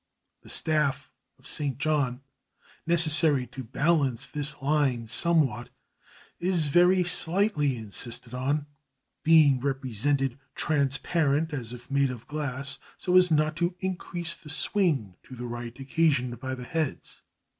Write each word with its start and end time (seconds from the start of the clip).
The 0.41 0.49
staff 0.49 1.11
of 1.37 1.45
St. 1.45 1.77
John 1.77 2.21
necessary 2.87 3.45
to 3.45 3.63
balance 3.63 4.25
this 4.25 4.59
line 4.59 5.05
somewhat, 5.05 5.69
is 6.39 6.69
very 6.69 7.03
slightly 7.03 7.75
insisted 7.77 8.33
on, 8.33 8.65
being 9.21 9.59
represented 9.59 10.39
transparent 10.55 11.53
as 11.53 11.71
if 11.71 11.91
made 11.91 12.09
of 12.09 12.25
glass, 12.25 12.79
so 12.97 13.15
as 13.15 13.29
not 13.29 13.55
to 13.57 13.75
increase 13.79 14.33
the 14.33 14.49
swing 14.49 15.17
to 15.21 15.35
the 15.35 15.45
right 15.45 15.79
occasioned 15.79 16.39
by 16.39 16.55
the 16.55 16.63
heads. 16.65 17.21